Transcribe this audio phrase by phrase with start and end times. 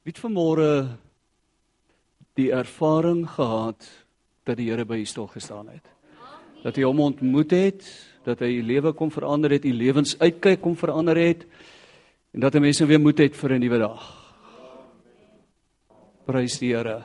[0.00, 0.68] Wie het vanmôre
[2.40, 3.84] die ervaring gehad
[4.48, 5.84] dat die Here by u stil gestaan het?
[6.62, 7.84] Dat hy hom ontmoet het,
[8.24, 11.44] dat hy u lewe kom verander het, u lewensuitkyk kom verander het
[12.32, 14.02] en dat 'n mens nou weer moed het vir 'n nuwe dag.
[16.24, 17.04] Prys die Here.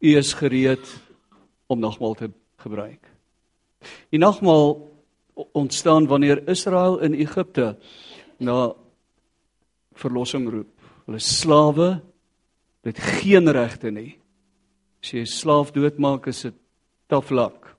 [0.00, 1.00] U is gereed
[1.66, 3.06] om nogmaal te gebruik.
[4.10, 4.90] Die nogmaal
[5.52, 7.78] ontstaan wanneer Israel in Egipte
[8.38, 8.74] na
[9.92, 10.79] verlossing roep.
[11.10, 11.88] Hulle slawe
[12.86, 14.12] het geen regte nie.
[15.02, 16.54] As jy 'n slaaf doodmaak is dit
[17.08, 17.74] taflak.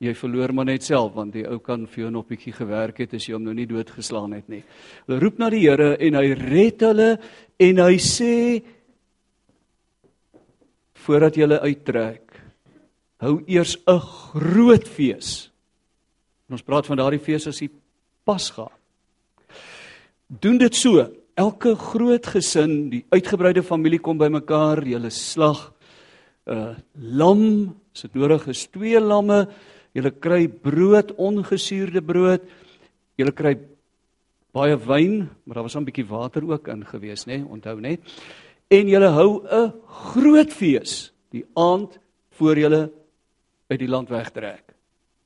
[0.00, 3.12] Jy verloor maar net self want die ou kan vir jou nog bietjie gewerk het
[3.14, 4.64] as jy hom nou nie doodgeslaan het nie.
[5.06, 7.18] Hulle roep na die Here en hy red hulle
[7.60, 8.64] en hy sê
[10.94, 12.32] voordat jy uittrek,
[13.20, 15.50] hou eers 'n groot fees.
[16.48, 17.70] En ons praat van daardie fees as die
[18.24, 18.70] Pasga.
[20.40, 25.72] Doen dit so Elke groot gesin, die uitgebreide familie kom bymekaar, julle slag
[26.46, 29.48] 'n uh, lam, as dit nodig is, twee lamme,
[29.96, 32.42] julle kry brood, ongesuurde brood.
[33.16, 33.54] Julle kry
[34.54, 37.38] baie wyn, maar daar was 'n bietjie water ook in gewees, nê?
[37.38, 37.46] Nee?
[37.48, 38.00] Onthou net.
[38.70, 41.98] En julle hou 'n groot fees die aand
[42.30, 42.92] voor julle
[43.68, 44.74] uit die land wegtrek.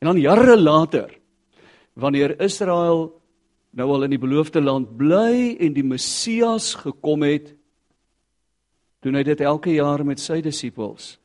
[0.00, 1.18] En dan jare later,
[1.94, 3.17] wanneer Israel
[3.76, 7.52] nou al in die beloofde land bly en die Messias gekom het,
[9.04, 11.16] doen hy dit elke jaar met sy disippels.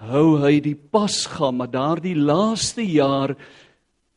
[0.00, 3.34] Hou hy die Pasga, maar daardie laaste jaar,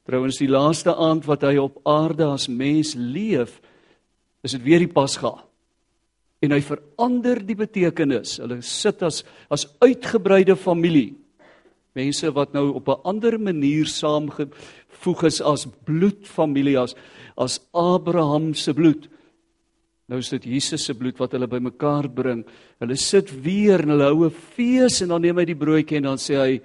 [0.08, 3.58] trouens die laaste aand wat hy op aarde as mens leef,
[4.44, 5.34] is dit weer die Pasga.
[6.44, 8.38] En hy verander die betekenis.
[8.44, 11.14] Hulle sit as as uitgebreide familie.
[11.96, 13.88] Mense wat nou op 'n ander manier
[14.94, 16.96] saamgevoeg is as bloedfamilie as
[17.38, 19.10] as Abraham se bloed.
[20.08, 22.44] Nou is dit Jesus se bloed wat hulle bymekaar bring.
[22.80, 26.04] Hulle sit weer en hulle hou 'n fees en dan neem hy die broodjie en
[26.04, 26.62] dan sê hy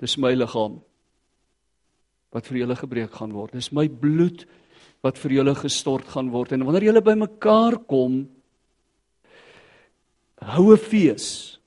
[0.00, 0.80] Dis my liggaam
[2.30, 3.52] wat vir julle gebreek gaan word.
[3.52, 4.46] Dis my bloed
[5.02, 6.52] wat vir julle gestort gaan word.
[6.52, 8.28] En wanneer julle bymekaar kom,
[10.40, 11.58] hou 'n fees.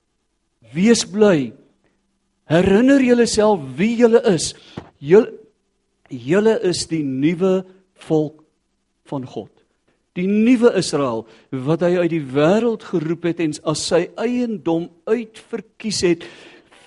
[0.74, 1.52] Wees bly.
[2.52, 4.52] Herinner julleself wie julle is.
[5.00, 5.42] Julle
[6.12, 7.62] Julle is die nuwe
[8.08, 8.44] volk
[9.08, 9.52] van God.
[10.20, 16.02] Die nuwe Israel wat hy uit die wêreld geroep het en as sy eiendom uitverkies
[16.04, 16.26] het,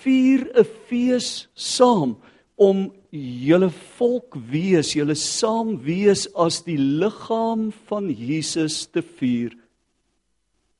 [0.04, 2.16] vier 'n fees saam
[2.60, 9.56] om julle volk wees, julle saam wees as die liggaam van Jesus te vier.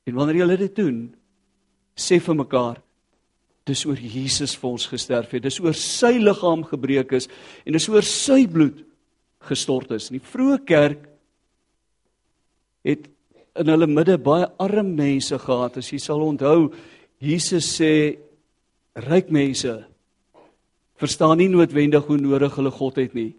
[0.05, 1.15] En wanneer julle dit doen,
[1.97, 2.84] sê vir mekaar
[3.65, 5.45] Dis oor Jesus vir ons gesterf het.
[5.47, 7.31] Dis oor sy liggaam gebreek is
[7.65, 8.83] en dis oor sy bloed
[9.49, 10.11] gestort is.
[10.11, 11.07] In die vroeë kerk
[12.85, 13.09] het
[13.57, 15.79] in hulle midde baie arme mense gehad.
[15.81, 16.73] As jy sal onthou,
[17.23, 18.19] Jesus sê
[19.09, 19.79] ryk mense
[21.01, 23.33] verstaan nie noodwendig hoe nodig hulle God het nie.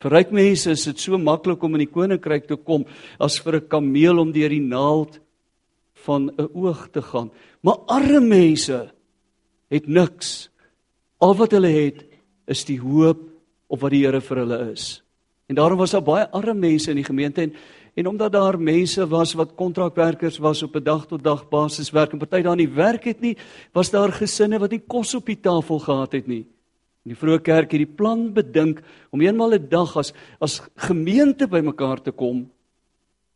[0.00, 2.86] Vir ryk mense is dit so maklik om in die koninkryk te kom
[3.20, 5.20] as vir 'n kameel om deur die naald
[6.06, 7.30] van 'n oog te gaan.
[7.62, 8.90] Maar arme mense
[9.70, 10.50] het niks.
[11.18, 12.04] Al wat hulle het
[12.50, 13.22] is die hoop
[13.70, 15.02] op wat die Here vir hulle is.
[15.50, 17.54] En daarom was daar baie arme mense in die gemeente en
[17.94, 22.12] en omdat daar mense was wat kontrakwerkers was op 'n dag tot dag basis werk
[22.12, 23.36] en party daar nie werk het nie,
[23.72, 26.46] was daar gesinne wat nie kos op die tafel gehad het nie.
[27.04, 31.48] In die vroeë kerk het die plan bedink om eenmal 'n dag as as gemeente
[31.48, 32.50] bymekaar te kom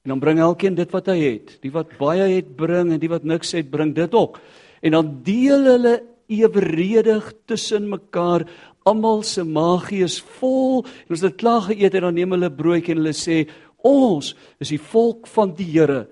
[0.02, 1.58] en dan bring elkeen dit wat hy het.
[1.60, 4.40] Die wat baie het bring en die wat niks het bring dit ook.
[4.80, 8.46] En dan deel hulle eweredig tussen mekaar.
[8.84, 10.84] Almal se magie is vol.
[11.06, 13.44] En as hulle klaar geëet het, dan neem hulle broodjie en hulle sê:
[13.84, 16.06] "Ons is die volk van die Here."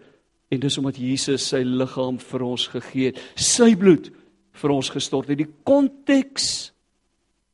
[0.51, 4.11] En dis omdat Jesus sy liggaam vir ons gegee het, sy bloed
[4.53, 5.39] vir ons gestort het.
[5.39, 6.73] Die konteks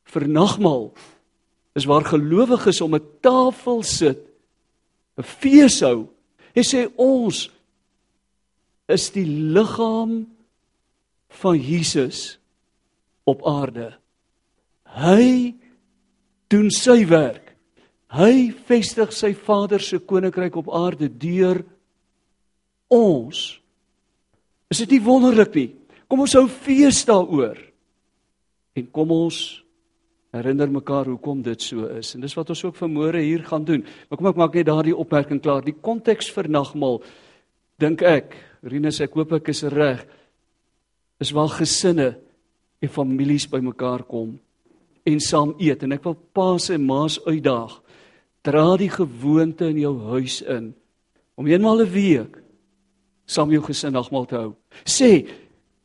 [0.03, 0.91] vir nagmaal
[1.79, 4.19] is waar gelowiges om 'n tafel sit,
[5.17, 6.09] 'n fees hou.
[6.55, 7.49] Hy sê ons
[8.87, 10.27] is die liggaam
[11.29, 12.39] van Jesus
[13.29, 13.91] op aarde.
[14.97, 15.53] Hy
[16.49, 17.53] doen sy werk.
[18.09, 21.61] Hy vestig sy Vader se koninkryk op aarde deur
[22.89, 23.41] ons.
[24.69, 25.69] Is dit nie wonderlik nie?
[26.09, 27.57] Kom ons hou fees daaroor.
[28.77, 29.37] En kom ons
[30.33, 32.15] herinner mekaar hoekom dit so is.
[32.15, 33.85] En dis wat ons ook vanmôre hier gaan doen.
[34.09, 35.61] Maar kom ek maak net daardie opmerking klaar.
[35.65, 37.01] Die konteks vir nagmaal
[37.79, 38.33] dink ek,
[38.65, 40.01] Rinus, ek hoop ek is reg.
[41.21, 42.09] Is wel gesinne
[42.81, 44.39] en families bymekaar kom
[45.03, 47.79] en saam eet en ek wil paas en maas uitdaag
[48.45, 50.73] dra die gewoonte in jou huis in
[51.35, 52.39] om eenmal 'n week
[53.25, 54.53] saam jou gesin nagmaal te hou.
[54.85, 55.27] Sê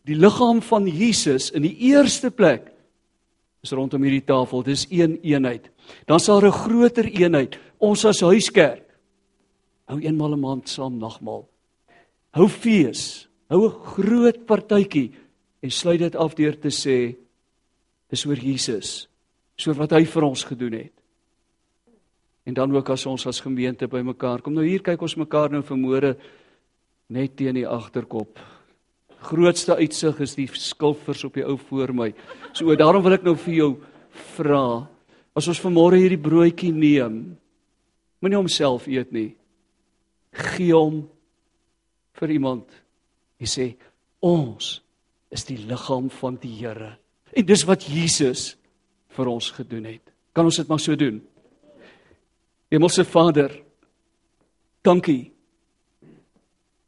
[0.04, 2.72] die liggaam van Jesus in die eerste plek
[3.62, 4.62] is rondom hierdie tafel.
[4.62, 5.70] Dis een eenheid.
[6.06, 7.58] Dan sal 'n groter eenheid.
[7.78, 8.82] Ons as huiskerk
[9.86, 11.48] hou eenmal 'n maand saam nagmaal.
[12.32, 13.28] Hou fees.
[13.48, 15.12] Hou 'n groot partytjie
[15.64, 17.14] en sluit dit af deur te sê
[18.12, 19.06] dis oor Jesus.
[19.56, 20.92] So wat hy vir ons gedoen het.
[22.44, 24.52] En dan ook as ons as gemeente bymekaar kom.
[24.52, 26.12] Nou hier kyk ons mekaar nou vanmôre
[27.08, 28.36] net teen die agterkop.
[29.24, 32.10] Grootste uitsig is die skilfers op die ou voor my.
[32.52, 33.70] So daarom wil ek nou vir jou
[34.36, 34.84] vra
[35.34, 37.38] as ons vanmôre hierdie broodjie neem.
[38.20, 39.32] Moenie homself eet nie.
[40.52, 41.06] Gee hom
[42.20, 42.68] vir iemand.
[43.40, 43.72] Hy sê
[44.20, 44.83] ons
[45.34, 46.94] is die liggaam van die Here.
[47.34, 48.54] En dis wat Jesus
[49.16, 50.12] vir ons gedoen het.
[50.34, 51.20] Kan ons dit maar so doen?
[52.70, 53.52] Hemelse Vader,
[54.82, 55.32] dankie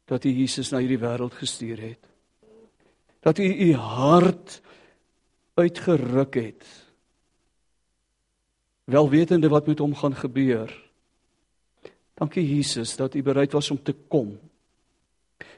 [0.07, 2.03] dat U Jesus na hierdie wêreld gestuur het.
[3.23, 4.61] Dat U U hart
[5.59, 6.67] uitgeruk het.
[8.87, 10.71] Wel wetende wat met hom gaan gebeur.
[12.15, 14.37] Dankie Jesus dat U bereid was om te kom.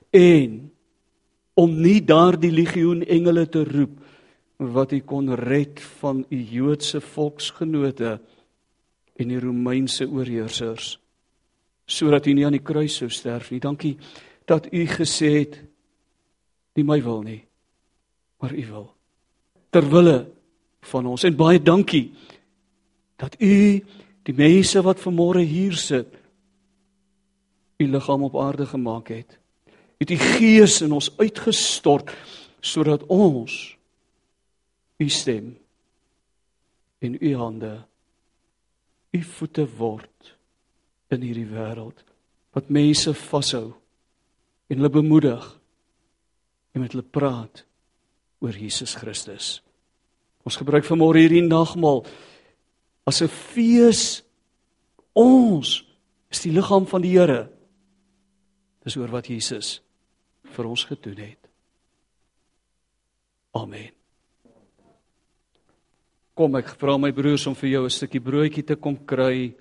[0.10, 0.72] En
[1.60, 3.98] om nie daardie legioen engele te roep
[4.60, 8.18] wat U kon red van U Joodse volksgenote
[9.20, 10.98] en die Romeinse oorheersers
[11.90, 13.62] sodat U nie aan die kruis sou sterf nie.
[13.64, 13.96] Dankie
[14.46, 15.56] dat U gesê het
[16.78, 17.42] nie my wil nie,
[18.40, 18.86] maar U wil.
[19.74, 20.20] Terwille
[20.92, 22.12] van ons en baie dankie
[23.20, 23.56] dat U
[24.28, 26.14] die mense wat vanmôre hier sit
[27.80, 29.40] U liggaam op aarde gemaak het.
[30.00, 32.14] Het U Gees in ons uitgestort
[32.64, 33.56] sodat ons
[35.00, 35.52] U stem
[37.04, 37.74] in U hande
[39.12, 40.36] U voete word
[41.12, 42.00] in hierdie wêreld
[42.56, 43.74] wat mense vashou
[44.70, 45.44] en hulle bemoedig
[46.76, 47.66] en met hulle praat
[48.40, 49.60] oor Jesus Christus.
[50.48, 52.06] Ons gebruik vanmôre hierdie nagmaal
[53.04, 54.24] as 'n fees.
[55.14, 55.84] Ons
[56.32, 57.50] is die liggaam van die Here.
[58.84, 59.82] Dis oor wat Jesus
[60.56, 61.50] vir ons gedoen het.
[63.58, 63.90] Amen.
[66.38, 69.54] Kom ek vra my broers om vir jou 'n stukkie broodjie te kom kry.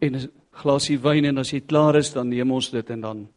[0.00, 3.28] En 'n glasie wyn en as jy klaar is dan neem ons dit en dan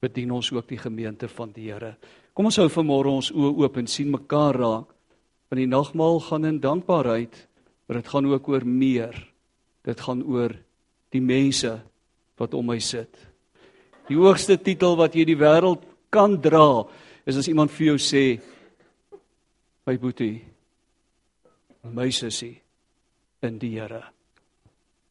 [0.00, 1.96] bedien ons ook die gemeente van die Here.
[2.34, 4.88] Kom ons hou vanmôre ons oë oop en sien mekaar raak.
[5.48, 7.48] Want die nagmaal gaan in dankbaarheid,
[7.86, 9.14] maar dit gaan ook oor meer.
[9.84, 10.52] Dit gaan oor
[11.10, 11.82] die mense
[12.36, 13.35] wat om my sit.
[14.06, 15.82] Die hoogste titel wat jy die wêreld
[16.14, 16.86] kan dra,
[17.26, 18.24] is as iemand vir jou sê
[19.86, 20.44] my boetie,
[21.90, 22.54] my sussie
[23.46, 24.02] in die Here.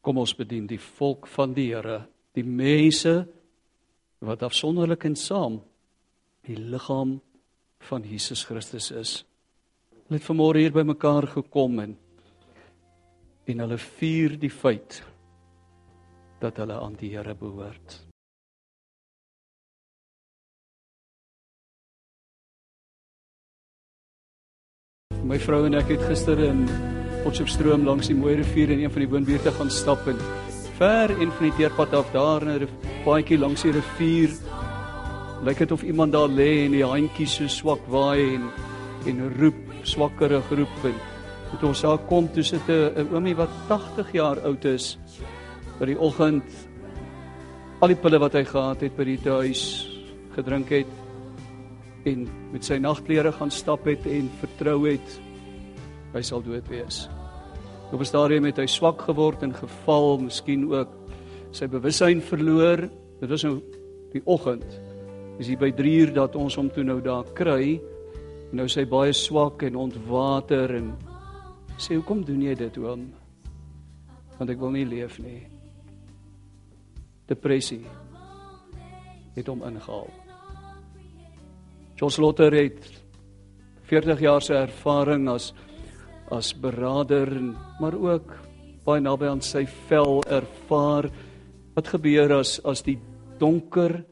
[0.04, 2.04] Kom ons bedien die volk van die Here,
[2.36, 3.24] die mense
[4.24, 5.60] wat afsonderlik en saam
[6.46, 7.18] die liggaam
[7.88, 9.12] van Jesus Christus is.
[10.06, 11.96] Hulle het vanmôre hier bymekaar gekom en
[13.46, 14.98] en hulle vier die feit
[16.42, 18.05] dat hulle aan die Here behoort.
[25.26, 26.60] My vrou en ek het gister in
[27.24, 30.20] Potchefstroom langs die mooi rivier in een van die woonbuurte gaan stap en
[30.78, 32.68] ver en van die teerpad af daar in 'n
[33.04, 34.30] paadjie langs die rivier
[35.42, 38.50] lyk dit of iemand daar lê en die handjies so swak waai en
[39.06, 40.94] en roep swakkerig roep en
[41.58, 44.96] toe ons daar kom toe sit 'n oomie wat 80 jaar oud is
[45.78, 46.44] by die oggend.
[47.80, 49.88] Al die pille wat hy gehad het by die huis
[50.36, 51.05] gedrink het
[52.06, 55.16] en met sy nagklere gaan stap het en vertrou het
[56.14, 57.06] hy sal dood wees.
[57.92, 60.88] Op 'n stadium het hy swak geword en geval, miskien ook
[61.50, 62.88] sy bewussyn verloor.
[63.20, 63.60] Dit was nou
[64.12, 64.80] die oggend.
[65.38, 67.80] Dis hier by 3 uur dat ons hom toe nou daar kry.
[68.52, 70.96] Nou sy baie swak en ontwater en
[71.78, 73.12] sê hoekom doen jy dit oom?
[74.38, 75.46] Want ek wil nie leef nie.
[77.26, 77.84] Depressie
[79.34, 80.25] het hom ingehaal.
[81.96, 82.90] John Slotter het
[83.88, 85.54] 40 jaar se ervaring as
[86.34, 88.34] as beraader en maar ook
[88.84, 91.08] baie naby aan sy vel ervaar
[91.76, 92.98] wat gebeur as as die
[93.40, 94.02] donker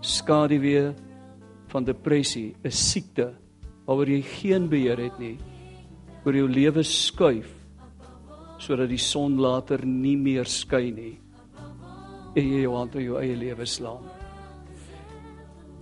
[0.00, 0.94] skaduwee
[1.68, 3.34] van depressie, 'n siekte
[3.86, 5.36] waaroor jy geen beheer het nie,
[6.24, 7.50] oor jou lewe skuif
[8.58, 11.18] sodat die son later nie meer skyn nie
[12.36, 14.02] en jy jou aan jou eie lewe slaan.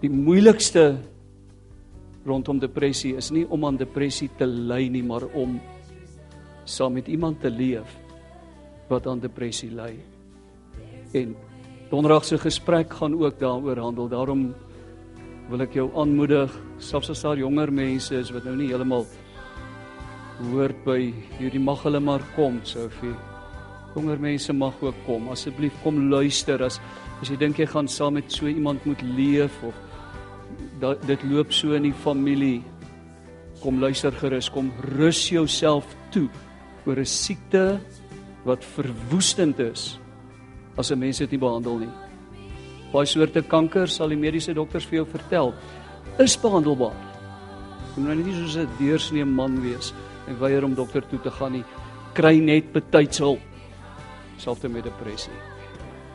[0.00, 1.11] Die moeilikste
[2.26, 5.60] rondom depressie is nie om aan depressie te ly nie, maar om
[6.64, 7.98] saam met iemand te leef
[8.88, 9.96] wat aan depressie ly
[11.12, 11.34] en
[11.92, 14.08] Donderdag se gesprek gaan ook daaroor handel.
[14.08, 14.54] Daarom
[15.50, 16.48] wil ek jou aanmoedig,
[16.80, 19.04] selfs as daar jonger mense is wat nou nie heeltemal
[20.46, 23.12] hoort by hierdie mag hulle maar kom, Sofie.
[23.92, 25.28] Jonger mense mag ook kom.
[25.28, 26.80] Asseblief kom luister as
[27.20, 29.76] as jy dink jy gaan saam met so iemand moet leef of
[30.82, 32.62] dat dit loop so in die familie.
[33.62, 36.28] Kom luister gerus, kom rus jouself toe
[36.86, 37.80] oor 'n siekte
[38.44, 39.98] wat verwoestend is
[40.76, 41.94] as 'n mens dit nie behandel nie.
[42.92, 45.54] Baie soorte kanker sal die mediese dokters vir jou vertel
[46.18, 46.96] is behandelbaar.
[47.94, 49.94] Jy moet nou nie soos 'n deursnee man wees
[50.26, 51.64] en weier om dokter toe te gaan nie.
[52.14, 53.40] Kry net betydshulp.
[54.36, 55.32] Selfs met depressie.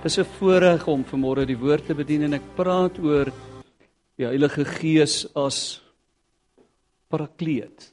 [0.03, 3.31] Dit is 'n voorreg om vanmôre die woord te bedien en ek praat oor
[4.17, 5.79] die Heilige Gees as
[7.09, 7.91] parakleet.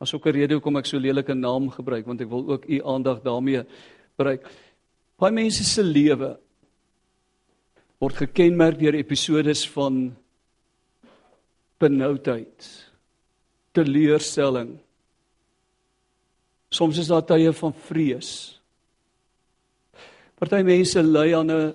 [0.00, 2.80] As ook 'n rede hoekom ek so lelike naam gebruik want ek wil ook u
[2.84, 3.64] aandag daarmee
[4.16, 4.46] bereik.
[5.18, 6.38] Baie mense se lewe
[7.98, 10.16] word gekenmerk deur episodes van
[11.78, 12.90] benoudheid,
[13.72, 14.78] teleurstelling.
[16.70, 18.60] Soms is daar tye van vrees.
[20.38, 21.74] Party mense ly aan 'n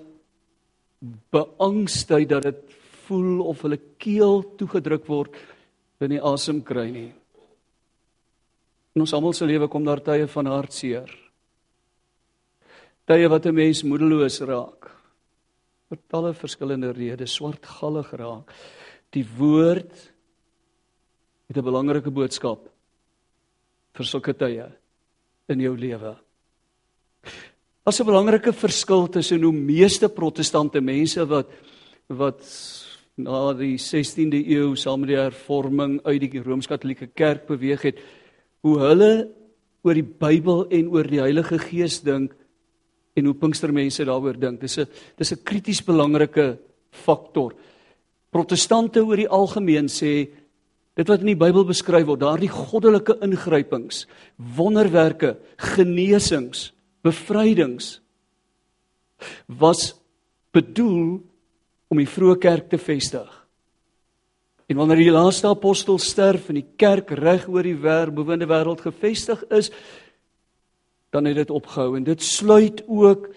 [1.30, 2.69] beangstigheid dat dit
[3.10, 5.34] voel of hulle keel toegedruk word
[6.00, 7.10] en nie asem kry nie.
[8.94, 11.10] In ons almal se lewe kom daar tye van hartseer.
[13.06, 14.90] Tye wat 'n mens moedeloos raak.
[15.88, 18.52] Vir talle verskillende redes, swartgallig raak.
[19.10, 19.92] Die woord
[21.48, 22.68] het 'n belangrike boodskap
[23.94, 24.70] vir sulke tye
[25.48, 26.16] in jou lewe.
[27.84, 31.48] Daar's 'n belangrike verskil tussen hoe meeste protestante mense wat
[32.08, 32.42] wat
[33.24, 38.00] na die 16de eeu saam met die hervorming uit die Rooms-Katolieke Kerk beweeg het,
[38.64, 39.12] hoe hulle
[39.84, 42.34] oor die Bybel en oor die Heilige Gees dink
[43.16, 44.60] en hoe Pinkstermense daaroor dink.
[44.60, 44.86] Dis 'n
[45.16, 46.58] dis 'n krities belangrike
[46.90, 47.54] faktor.
[48.30, 50.28] Protestante oor die algemeen sê
[50.96, 56.72] dit wat in die Bybel beskryf word, daardie goddelike ingrypings, wonderwerke, genesings,
[57.02, 58.00] bevrydings
[59.46, 59.94] was
[60.52, 61.20] bedoel
[61.90, 63.28] om die vroeë kerk te vestig.
[64.70, 68.84] En wanneer die laaste apostel sterf en die kerk reg oor die wêreld, bewinde wêreld
[68.86, 69.72] gevestig is,
[71.10, 73.32] dan het dit opgehou en dit sluit ook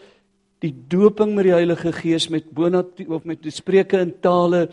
[0.61, 4.67] die doping met die Heilige Gees met bonatuur of met die spreuke in tale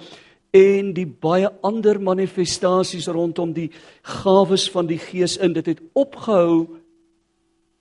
[0.54, 3.70] en die baie ander manifestasies rondom die
[4.20, 6.66] gawes van die Gees in dit het opgehou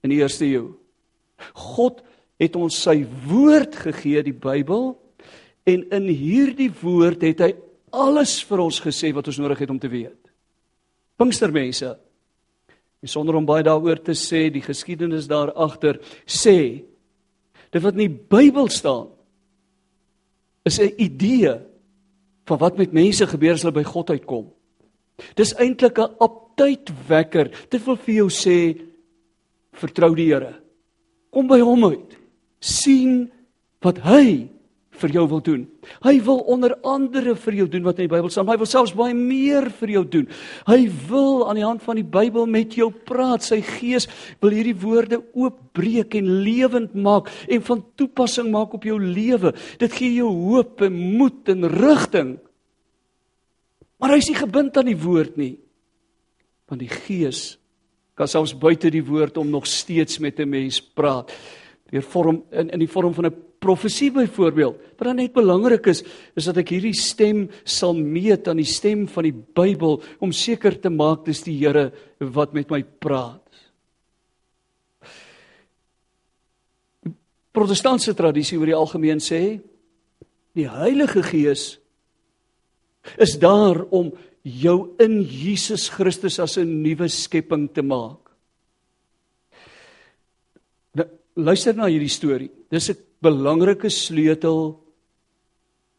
[0.05, 0.69] in die eerste eeu.
[1.75, 1.99] God
[2.39, 4.93] het ons sy woord gegee, die Bybel,
[5.69, 7.53] En in hierdie woord het hy
[7.93, 10.17] alles vir ons gesê wat ons nodig het om te weet.
[11.19, 11.93] Pinkstermense.
[12.99, 16.85] En sonder om baie daaroor te sê, die geskiedenis daar agter sê
[17.69, 19.11] dit wat in die Bybel staan
[20.65, 21.53] is 'n idee
[22.45, 24.49] van wat met mense gebeur as hulle by God uitkom.
[25.35, 27.51] Dis eintlik 'n aptydwekker.
[27.69, 28.81] Dit wil vir jou sê
[29.73, 30.61] vertrou die Here.
[31.29, 32.17] Kom by hom uit.
[32.61, 33.31] sien
[33.79, 34.49] wat hy
[34.99, 35.61] vir jou wil doen.
[36.03, 38.49] Hy wil onder andere vir jou doen wat in die Bybel staan.
[38.51, 40.27] Hy wil selfs baie meer vir jou doen.
[40.67, 40.79] Hy
[41.09, 43.45] wil aan die hand van die Bybel met jou praat.
[43.45, 44.09] Sy Gees
[44.43, 49.53] wil hierdie woorde oopbreek en lewend maak en van toepassing maak op jou lewe.
[49.81, 52.35] Dit gee jou hoop en moed en rigting.
[53.99, 55.55] Maar hy is nie gebind aan die woord nie.
[56.69, 57.57] Want die Gees
[58.19, 61.31] kan selfs buite die woord om nog steeds met 'n mens praat.
[61.89, 64.77] Deur vorm in in die vorm van 'n profesie byvoorbeeld.
[64.97, 66.03] Wat dan net belangrik is,
[66.35, 70.77] is dat ek hierdie stem sal meet aan die stem van die Bybel om seker
[70.79, 71.89] te maak dis die Here
[72.19, 73.43] wat met my praat.
[77.03, 77.13] Die
[77.55, 79.59] protestantse tradisie oor die algemeen sê
[80.57, 81.77] die Heilige Gees
[83.19, 84.11] is daar om
[84.43, 88.29] jou in Jesus Christus as 'n nuwe skepping te maak.
[90.95, 92.51] Nou, luister na hierdie storie.
[92.69, 94.77] Dis 'n belangrike sleutel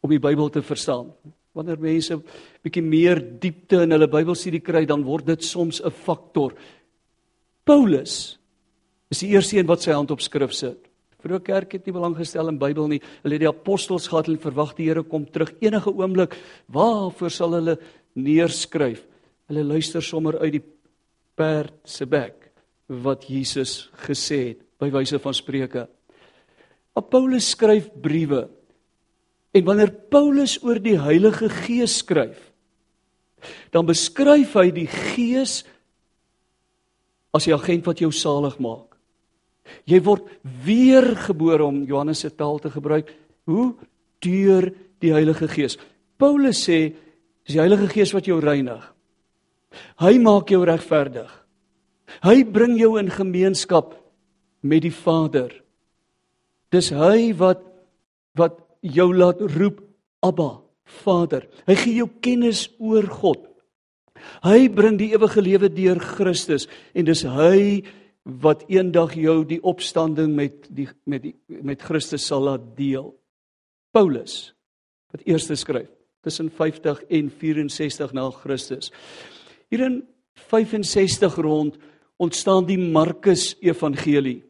[0.01, 1.11] om die Bybel te verstaan.
[1.53, 2.17] Wanneer mense
[2.63, 6.53] bietjie meer diepte in hulle Bybelstudie kry, dan word dit soms 'n faktor.
[7.65, 8.37] Paulus
[9.11, 10.87] is die eerste een wat sy hand op skrif sit.
[11.21, 13.01] Die kerk het nie belang gestel in Bybel nie.
[13.21, 16.35] Hulle het die apostels gehad en verwag die Here kom terug enige oomblik.
[16.67, 17.77] Waarvoor sal hulle
[18.15, 19.05] neerskryf?
[19.47, 20.63] Hulle luister sommer uit die
[21.35, 22.51] perd se bek
[22.87, 25.87] wat Jesus gesê het by wyse van Spreuke.
[26.95, 28.45] Maar Paulus skryf briewe.
[29.51, 32.39] En wanneer Paulus oor die Heilige Gees skryf,
[33.73, 35.61] dan beskryf hy die Gees
[37.35, 38.91] as die agent wat jou salig maak.
[39.87, 40.27] Jy word
[40.65, 43.09] weergebore om Johannes se taal te gebruik.
[43.47, 43.73] Hoe?
[44.21, 44.67] Deur
[45.01, 45.77] die Heilige Gees.
[46.21, 48.83] Paulus sê dis die Heilige Gees wat jou reinig.
[50.03, 51.31] Hy maak jou regverdig.
[52.21, 53.95] Hy bring jou in gemeenskap
[54.61, 55.53] met die Vader.
[56.71, 57.63] Dis hy wat
[58.39, 59.81] wat jou laat roep
[60.23, 60.61] Abba,
[61.03, 61.43] Vader.
[61.67, 63.41] Hy gee jou kennis oor God.
[64.45, 67.81] Hy bring die ewige lewe deur Christus en dis hy
[68.41, 73.11] wat eendag jou die opstanding met die met die met Christus sal laat deel.
[73.91, 74.53] Paulus
[75.11, 75.89] wat eerste skryf
[76.23, 78.91] tussen 50 en 64 na Christus.
[79.73, 80.03] Hier in
[80.47, 81.79] 65 rond
[82.21, 84.43] ontstaan die Markus Evangelie.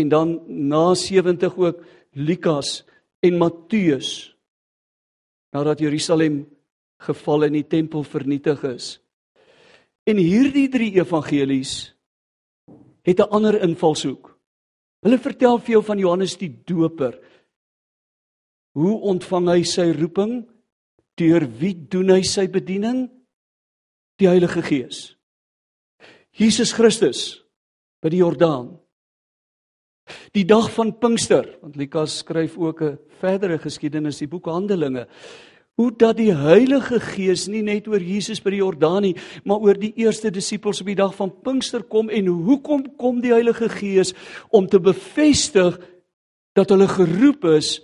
[0.00, 1.84] En dan na 70 ook
[2.16, 2.84] Lukas
[3.20, 4.32] en Matteus.
[5.52, 6.46] Nadat Jerusalem
[7.00, 8.98] geval en die tempel vernietig is.
[10.08, 11.92] En hierdie drie evangelies
[13.02, 14.38] het 'n ander invalshoek.
[15.00, 17.16] Hulle vertel vir jou van Johannes die Doper.
[18.76, 20.48] Hoe ontvang hy sy roeping?
[21.16, 23.08] Deur wie doen hy sy bediening?
[24.16, 25.16] Die Heilige Gees.
[26.30, 27.44] Jesus Christus
[28.02, 28.78] by die Jordaan.
[30.32, 35.06] Die dag van Pinkster, want Lukas skryf ook 'n verdere geskiedenis, die boek Handelinge
[35.80, 39.14] hoe dat die Heilige Gees nie net oor Jesus by die Jordaan nie,
[39.48, 43.32] maar oor die eerste disippels op die dag van Pinkster kom en hoekom kom die
[43.32, 44.12] Heilige Gees
[44.52, 45.78] om te bevestig
[46.58, 47.78] dat hulle geroep is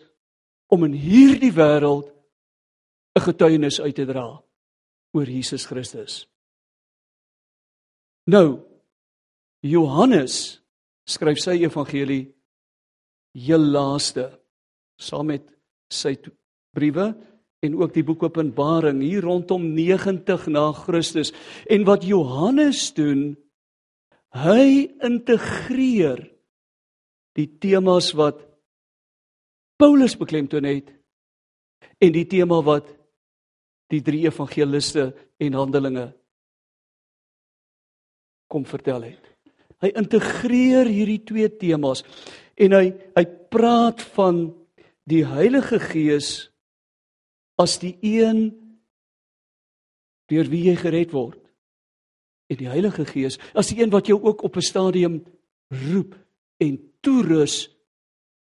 [0.68, 2.12] om in hierdie wêreld
[3.16, 4.42] 'n getuienis uit te dra
[5.12, 6.28] oor Jesus Christus.
[8.26, 8.60] Nou
[9.62, 10.60] Johannes
[11.06, 12.26] skryf sy evangelie
[13.36, 14.28] heel laaste
[14.98, 15.46] saam met
[15.92, 16.16] sy
[16.76, 17.12] briewe
[17.64, 21.32] en ook die boek Openbaring hier rondom 90 na Christus.
[21.70, 23.34] En wat Johannes doen,
[24.36, 26.20] hy integreer
[27.36, 28.42] die temas wat
[29.80, 30.92] Paulus beklemtoon het
[32.00, 32.88] en die tema wat
[33.92, 36.10] die drie evangeliste en Handelinge
[38.50, 39.35] kom vertel het.
[39.84, 42.02] Hy integreer hierdie twee temas
[42.56, 42.86] en hy
[43.16, 44.46] hy praat van
[45.08, 46.48] die Heilige Gees
[47.60, 48.48] as die een
[50.30, 51.40] deur wie jy gered word
[52.50, 55.24] en die Heilige Gees as die een wat jou ook op 'n stadium
[55.70, 56.14] roep
[56.60, 57.68] en toerus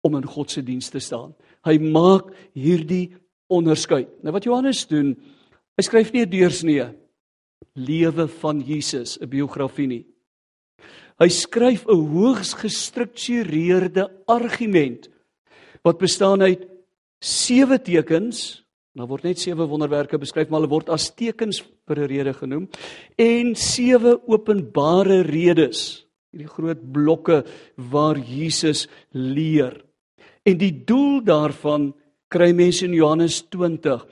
[0.02, 1.36] om in God se diens te staan.
[1.66, 3.16] Hy maak hierdie
[3.48, 4.10] onderskeid.
[4.24, 5.16] Nou wat Johannes doen,
[5.78, 6.88] hy skryf nie 'n deursnee
[7.74, 10.06] lewe van Jesus, 'n biografie nie.
[11.20, 15.10] Hy skryf 'n hoogs gestruktureerde argument
[15.84, 16.68] wat bestaan uit
[17.20, 22.10] sewe tekens nou word net sewe wonderwerke beskryf, maar hulle word as tekens vir 'n
[22.10, 22.68] rede genoem
[23.18, 26.06] en sewe openbare redes.
[26.34, 27.46] Hierdie groot blokke
[27.78, 29.84] waar Jesus leer.
[30.46, 31.94] En die doel daarvan
[32.30, 34.06] kry mense in Johannes 20.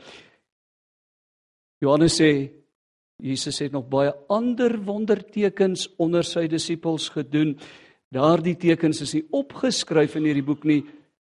[1.82, 2.52] Johannes sê
[3.24, 7.56] Jesus het nog baie ander wondertekens onder sy disippels gedoen.
[8.14, 10.84] Daardie tekens is nie opgeskryf in hierdie boek nie,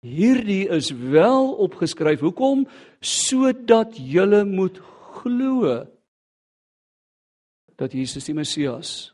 [0.03, 2.19] Hierdie is wel opgeskryf.
[2.19, 2.65] Hoekom?
[2.99, 4.81] Sodat julle moet
[5.23, 5.77] glo
[7.79, 9.13] dat Jesus die Messias,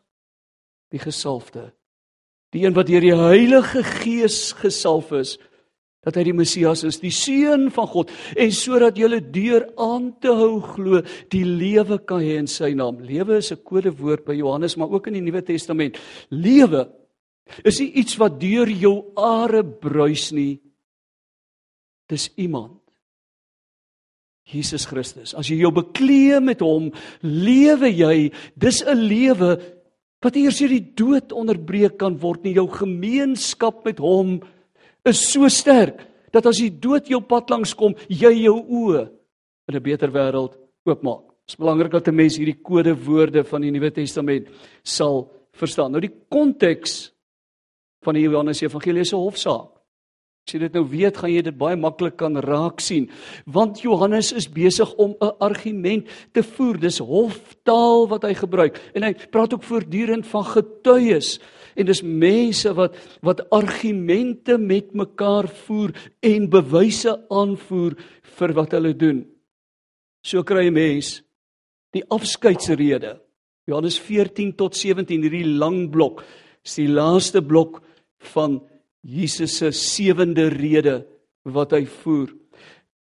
[0.90, 1.70] die gesalfde,
[2.52, 5.38] die een wat deur die Heilige Gees gesalf is,
[6.06, 10.32] dat hy die Messias is, die seun van God, en sodat julle deur aan te
[10.32, 13.02] hou glo, die lewe kan hê in sy naam.
[13.04, 15.98] Lewe is 'n kodewoord by Johannes, maar ook in die Nuwe Testament.
[16.30, 16.90] Lewe
[17.66, 20.60] is nie iets wat deur jou are bruis nie,
[22.10, 22.80] Dis iemand.
[24.50, 25.36] Jesus Christus.
[25.38, 26.90] As jy jou bekleë met hom,
[27.22, 29.62] lewe jy, dis 'n lewe
[30.22, 32.56] wat eers deur die dood onderbreek kan word nie.
[32.58, 34.42] Jou gemeenskap met hom
[35.06, 39.10] is so sterk dat as die dood jou pad langs kom, jy jou oë
[39.70, 41.26] in 'n beter wêreld oopmaak.
[41.46, 44.48] Dit is belangrik dat 'n mens hierdie kodewoorde van die Nuwe Testament
[44.84, 45.92] sal verstaan.
[45.92, 47.12] Nou die konteks
[48.04, 49.80] van die Johannes Evangelie 'n hofsaak.
[50.48, 53.10] As jy dit nou weet, gaan jy dit baie maklik kan raak sien.
[53.46, 56.80] Want Johannes is besig om 'n argument te voer.
[56.80, 58.80] Dis hoftaal wat hy gebruik.
[58.96, 61.40] En hy praat ook voortdurend van getuies.
[61.80, 67.96] En dis mense wat wat argumente met mekaar voer en bewyse aanvoer
[68.38, 69.24] vir wat hulle doen.
[70.24, 71.22] So kry 'n mens
[71.96, 73.20] die afskeidsrede.
[73.66, 76.24] Johannes 14 tot 17 hierdie lang blok.
[76.64, 77.82] Dis die laaste blok
[78.34, 78.60] van
[79.02, 81.06] Jesus se sewende rede
[81.44, 82.34] wat hy voer.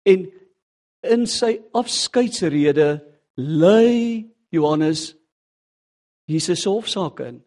[0.06, 0.28] En
[1.02, 3.00] in sy afskeidsrede
[3.36, 5.14] lei Johannes
[6.30, 7.40] Jesus se hofsaak in.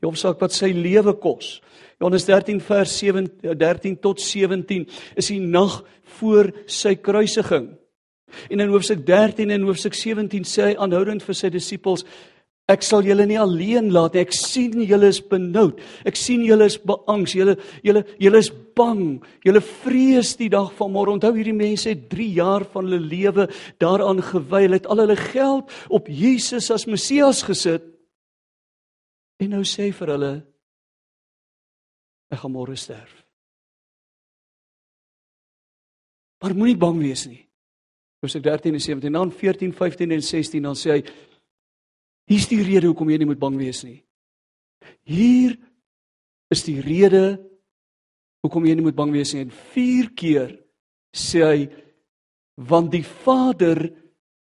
[0.00, 1.58] Die hofsaak wat sy lewe kos.
[2.00, 3.28] Johannes 13 vers 7
[3.60, 4.86] 13 tot 17
[5.20, 5.82] is die nag
[6.18, 7.68] voor sy kruisiging.
[8.48, 12.06] En in hoofstuk 13 en hoofstuk 17 sê hy aanhoudend vir sy disippels
[12.70, 14.22] Ek sal julle nie alleen laat nie.
[14.22, 15.80] Ek sien julle is benoud.
[16.06, 17.34] Ek sien julle is beangs.
[17.34, 19.18] Julle julle julle is bang.
[19.46, 21.16] Julle vrees die dag van môre.
[21.16, 23.48] Onthou hierdie mense het 3 jaar van hulle lewe
[23.82, 24.62] daaraan gewy.
[24.68, 27.82] Hulle het al hulle geld op Jesus as Messias gesit.
[29.40, 30.34] En nou sê vir hulle
[32.30, 33.12] ek gaan môre sterf.
[36.40, 37.42] Maar moenie bang wees nie.
[38.20, 41.02] Hoofstuk 13 en 17 dan 14, 15 en 16 dan sê hy
[42.30, 43.96] Hier's die rede hoekom jy nie moet bang wees nie.
[45.02, 45.56] Hier
[46.54, 47.40] is die rede
[48.44, 49.48] hoekom jy nie moet bang wees nie.
[49.48, 50.52] En 4 keer
[51.10, 51.64] sê hy
[52.70, 53.88] want die Vader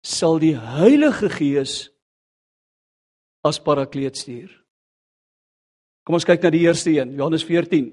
[0.04, 1.86] sal die Heilige Gees
[3.48, 4.59] as parakleet stuur.
[6.10, 7.92] Kom ons kyk na die eerste een, Johannes 14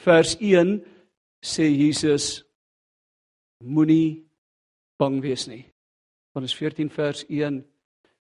[0.00, 0.70] vers 1
[1.44, 2.46] sê Jesus
[3.60, 4.22] moenie
[4.96, 5.66] bang wees nie.
[6.32, 7.58] Johannes 14 vers 1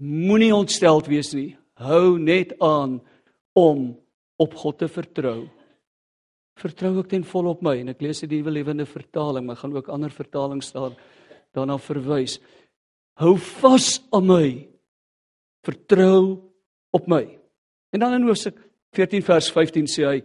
[0.04, 1.54] Moenie ontsteld wees nie.
[1.80, 2.98] Hou net aan
[3.56, 3.86] om
[4.36, 5.46] op God te vertrou.
[6.60, 9.80] Vertrou ek ten volle op my en ek lees die nuwe lewende vertaling, maar gaan
[9.80, 10.92] ook ander vertalings daar
[11.56, 12.36] daarna verwys.
[13.16, 14.46] Hou vas aan my.
[15.64, 16.52] Vertrou
[16.92, 17.24] op my.
[17.96, 18.52] En dan in Hosea
[18.96, 20.18] 14 vers 15 sê hy: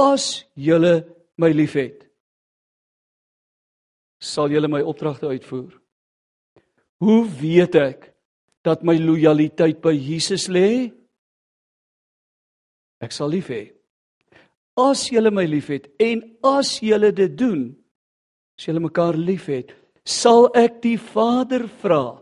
[0.00, 0.94] As julle
[1.40, 2.04] my liefhet,
[4.20, 5.72] sal julle my opdragte uitvoer.
[7.00, 8.08] Hoe weet ek
[8.64, 10.92] dat my lojaliteit by Jesus lê?
[13.00, 13.70] Ek sal lief hê.
[14.76, 17.70] As julle my liefhet en as julle dit doen,
[18.60, 19.72] as julle mekaar liefhet,
[20.04, 22.20] sal ek die Vader vra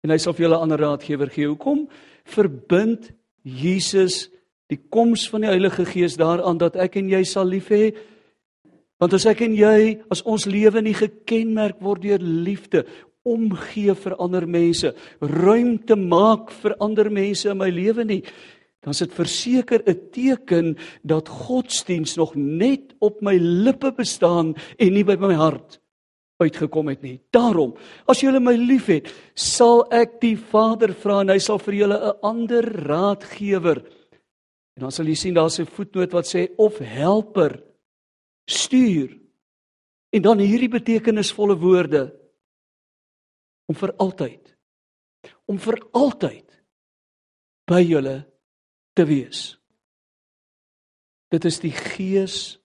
[0.00, 1.48] en hy sal vir julle 'n ander raadgewer gee.
[1.48, 1.88] Hoekom
[2.24, 4.28] verbind Jesus
[4.70, 7.90] die koms van die Heilige Gees daaraan dat ek en jy sal lief hê?
[9.00, 12.84] Want as ek en jy as ons lewe nie gekenmerk word deur liefde,
[13.24, 18.22] omgee vir ander mense, ruimte maak vir ander mense in my lewe nie,
[18.80, 24.92] dan is dit verseker 'n teken dat godsdiens nog net op my lippe bestaan en
[24.92, 25.79] nie by my hart
[26.40, 27.20] uitgekom het nie.
[27.32, 27.74] Daarom,
[28.08, 32.18] as julle my liefhet, sal ek die Vader vra en hy sal vir julle 'n
[32.22, 33.84] ander raadgewer.
[34.76, 37.62] En dan sal jy sien daar's 'n voetnoot wat sê of helper
[38.48, 39.18] stuur.
[40.12, 42.14] En dan hierdie betekenisvolle woorde
[43.68, 44.56] om vir altyd
[45.50, 46.46] om vir altyd
[47.66, 48.16] by julle
[48.94, 49.56] te wees.
[51.30, 52.59] Dit is die gees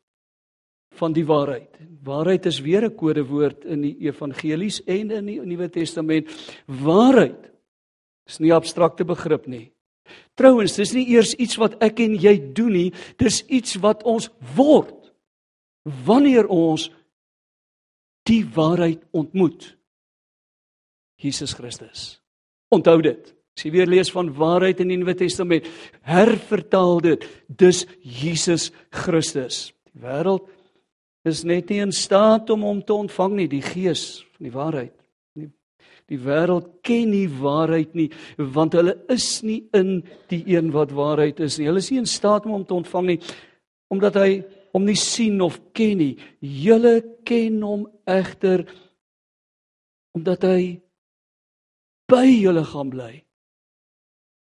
[0.95, 1.69] van die waarheid.
[2.03, 6.27] Waarheid is weer 'n kodewoord in die evangelies en in die Nuwe Testament.
[6.67, 7.51] Waarheid
[8.25, 9.71] is nie 'n abstrakte begrip nie.
[10.35, 14.29] Trouwens, dis nie eers iets wat ek en jy doen nie, dis iets wat ons
[14.55, 15.13] word
[16.05, 16.89] wanneer ons
[18.23, 19.77] die waarheid ontmoet.
[21.21, 22.19] Jesus Christus.
[22.73, 23.31] Onthou dit.
[23.55, 25.67] As jy weer lees van waarheid in die Nuwe Testament,
[26.03, 27.23] hervertaal dit.
[27.47, 29.69] Dis Jesus Christus.
[29.93, 30.49] Die wêreld
[31.25, 34.93] is net nie in staat om hom te ontvang nie, die gees van die waarheid.
[35.35, 35.49] Die,
[36.11, 39.97] die wêreld ken nie waarheid nie, want hulle is nie in
[40.31, 41.67] die een wat waarheid is nie.
[41.69, 43.19] Hulle is nie in staat om hom te ontvang nie
[43.93, 44.29] omdat hy
[44.73, 46.15] hom nie sien of ken nie.
[46.41, 48.65] Julle ken hom egter
[50.17, 50.59] omdat hy
[52.11, 53.13] by julle gaan bly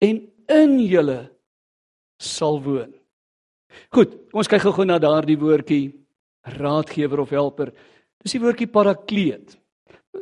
[0.05, 1.19] en in julle
[2.19, 2.91] sal woon.
[3.93, 5.98] Goed, kom ons kyk gou-gou na daardie woordjie
[6.43, 7.71] raadgewer of helper.
[8.23, 9.57] Dis die woordjie parakleet.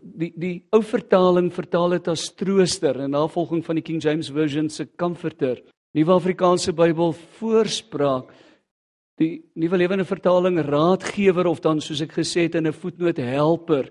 [0.01, 4.69] Die die ou vertaling vertaal dit as trooster in navolging van die King James version
[4.69, 5.61] se comforter.
[5.95, 8.33] Nuwe Afrikaanse Bybel voorspraak
[9.17, 13.89] die nuwe lewende vertaling raadgewer of dan soos ek gesê het in 'n voetnoot helper.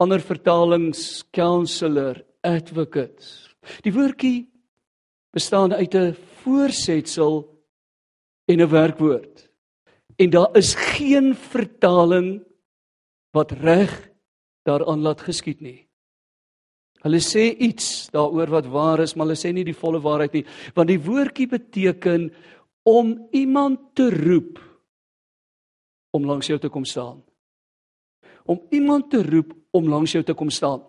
[0.00, 3.22] Ander vertalings counselor, advocate.
[3.82, 4.48] Die woordjie
[5.32, 7.46] bestaan uit 'n voorsetsel
[8.48, 9.49] en 'n werkwoord.
[10.20, 12.42] En daar is geen vertaling
[13.32, 13.92] wat reg
[14.68, 15.78] daaraan laat geskied nie.
[17.00, 20.44] Hulle sê iets daaroor wat waar is, maar hulle sê nie die volle waarheid nie,
[20.76, 22.28] want die woordjie beteken
[22.84, 24.60] om iemand te roep
[26.12, 27.22] om langs jou te kom staan.
[28.44, 30.82] Om iemand te roep om langs jou te kom staan.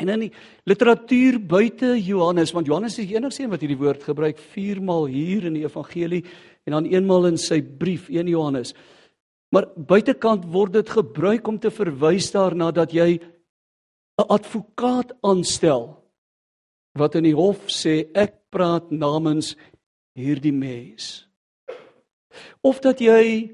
[0.00, 0.32] En in die
[0.68, 5.04] literatuur buite Johannes, want Johannes is die enigste een wat hierdie woord gebruik 4 maal
[5.12, 6.22] hier in die evangelie
[6.66, 8.74] en dan eenmaal in sy brief 1 Johannes.
[9.52, 13.20] Maar buitekant word dit gebruik om te verwys daarna dat jy
[14.18, 16.02] 'n advokaat aanstel
[16.98, 19.56] wat in die hof sê ek praat namens
[20.14, 21.26] hierdie mens.
[22.60, 23.50] Of dat jy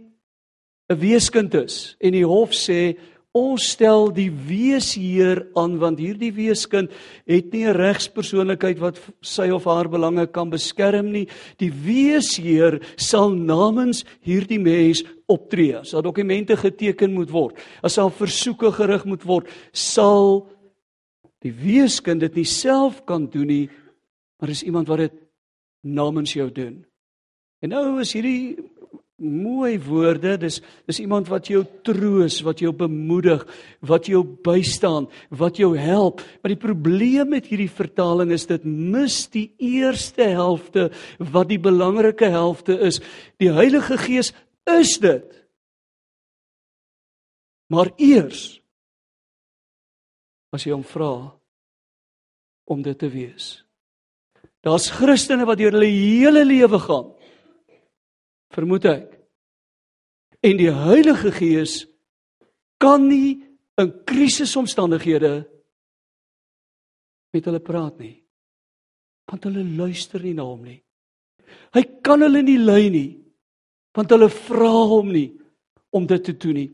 [0.91, 2.99] 'n weeskind is en die hof sê
[3.39, 6.91] ons stel die weesheer aan want hierdie weeskind
[7.29, 11.29] het nie 'n regspersoonlikheid wat sy of haar belange kan beskerm nie.
[11.59, 15.77] Die weesheer sal namens hierdie mens optree.
[15.77, 20.49] As daar dokumente geteken moet word, as daar versoeke gerig moet word, sal
[21.41, 23.71] die weeskind dit nie self kan doen nie,
[24.41, 25.13] maar is iemand wat dit
[25.83, 26.85] namens jou doen.
[27.63, 28.57] En nou is hierdie
[29.19, 30.37] mooi woorde.
[30.39, 33.43] Dis dis iemand wat jou troos, wat jou bemoedig,
[33.85, 36.23] wat jou bystaan, wat jou help.
[36.41, 42.31] Maar die probleem met hierdie vertaling is dit mis die eerste helfte wat die belangrike
[42.31, 43.03] helfte is.
[43.43, 44.33] Die Heilige Gees
[44.71, 45.27] is dit.
[47.69, 48.57] Maar eers
[50.55, 51.13] as jy hom vra
[52.69, 53.59] om dit te wees.
[54.65, 57.13] Daar's Christene wat deur hulle hele lewe gaan
[58.55, 59.13] vermoed ek.
[60.45, 61.83] En die Heilige Gees
[62.79, 63.41] kan nie
[63.79, 65.33] in krisisomstandighede
[67.35, 68.17] met hulle praat nie.
[69.29, 70.81] Want hulle luister nie na hom nie.
[71.75, 73.11] Hy kan hulle nie lei nie.
[73.97, 75.29] Want hulle vra hom nie
[75.95, 76.71] om dit te doen nie.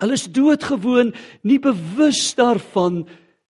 [0.00, 1.12] Hulle is doodgewoon
[1.44, 3.02] nie bewus daarvan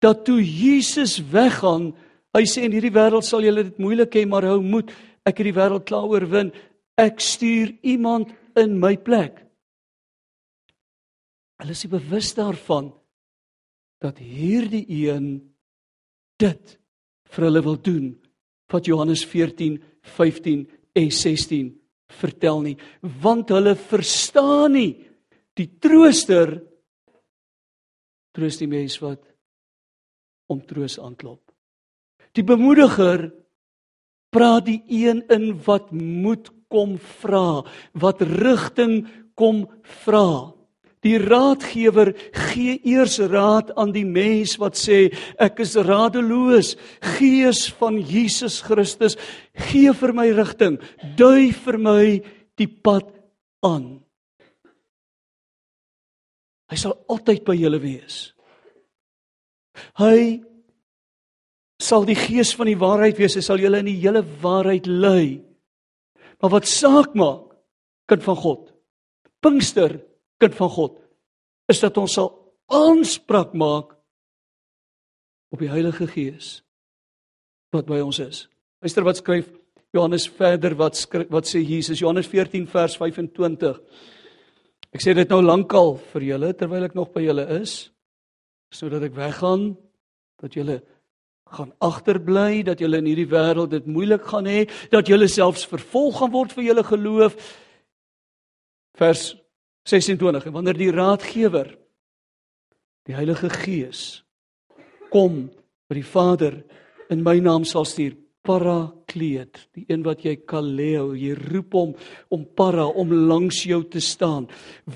[0.03, 1.93] dat toe Jesus weggaan,
[2.35, 4.91] hy sê in hierdie wêreld sal julle dit moeilik hê, maar hou moed,
[5.23, 6.51] ek het die wêreld klaar oorwin.
[6.99, 9.39] Ek stuur iemand in my plek.
[11.61, 12.91] Hulle is bewus daarvan
[14.03, 15.37] dat hierdie een
[16.41, 16.75] dit
[17.33, 18.11] vir hulle wil doen
[18.73, 19.77] wat Johannes 14,
[20.17, 20.65] 15
[20.97, 21.69] en 16
[22.13, 22.75] vertel nie,
[23.21, 24.91] want hulle verstaan nie
[25.57, 26.55] die trooster
[28.33, 29.21] troos die mens wat
[30.49, 31.41] om troos aanklop.
[32.33, 33.29] Die bemoediger
[34.33, 37.61] praat die een in wat moet kom vra,
[37.93, 39.03] wat rigting
[39.37, 39.65] kom
[40.03, 40.53] vra.
[41.03, 45.09] Die raadgewer gee eers raad aan die mens wat sê
[45.41, 46.73] ek is radeloos.
[47.17, 49.17] Gees van Jesus Christus,
[49.67, 50.79] gee vir my rigting.
[51.19, 52.05] Dui vir my
[52.59, 53.09] die pad
[53.67, 53.99] aan.
[56.71, 58.31] Hy sal altyd by julle wees.
[59.99, 60.39] Hy
[61.83, 63.35] sal die gees van die waarheid wees.
[63.37, 65.41] Hy sal julle in die hele waarheid lei.
[66.41, 67.51] Maar wat saak maak,
[68.09, 68.69] kind van God,
[69.43, 69.97] Pinkster,
[70.39, 70.95] kind van God,
[71.71, 72.29] is dat ons sal
[72.71, 73.93] aanspraak maak
[75.53, 76.61] op die Heilige Gees
[77.73, 78.45] wat by ons is.
[78.83, 79.49] Luister wat skryf
[79.93, 83.79] Johannes verder wat skryf, wat sê Jesus Johannes 14 vers 25.
[84.93, 87.89] Ek sê dit nou lankal vir julle terwyl ek nog by julle is
[88.73, 89.73] sodat ek weggaan
[90.41, 90.79] dat julle
[91.53, 96.19] gaan agterbly dat julle in hierdie wêreld dit moeilik gaan hê, dat julle selfs vervolg
[96.19, 97.37] gaan word vir julle geloof.
[98.97, 99.31] Vers
[99.89, 101.73] 26 en wanneer die raadgewer
[103.07, 104.23] die Heilige Gees
[105.11, 105.47] kom
[105.89, 106.61] by die Vader
[107.11, 111.91] in my naam sal stuur parakleet die een wat jy kaleo jy roep hom
[112.33, 114.47] om para om langs jou te staan